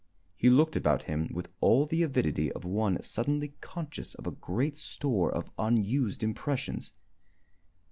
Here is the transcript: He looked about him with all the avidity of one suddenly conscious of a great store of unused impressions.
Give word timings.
He 0.35 0.49
looked 0.49 0.75
about 0.75 1.03
him 1.03 1.29
with 1.31 1.47
all 1.59 1.85
the 1.85 2.01
avidity 2.01 2.51
of 2.51 2.65
one 2.65 3.03
suddenly 3.03 3.53
conscious 3.61 4.15
of 4.15 4.25
a 4.25 4.31
great 4.31 4.75
store 4.75 5.31
of 5.31 5.51
unused 5.59 6.23
impressions. 6.23 6.91